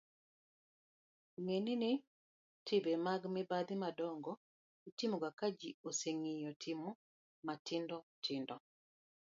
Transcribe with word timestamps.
ng'e 1.43 1.57
ni 1.79 1.91
timbe 2.65 2.91
mag 3.05 3.21
mibadhi 3.35 3.75
madongo' 3.83 4.41
itimoga 4.89 5.29
ka 5.39 5.47
ji 5.59 5.69
oseng'iyo 5.87 6.51
timo 6.63 6.89
matindotindo 7.45 8.55